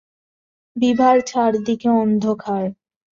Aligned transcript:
বিভার 0.75 1.15
চারিদিকে 1.29 1.89
অন্ধকার! 1.99 2.63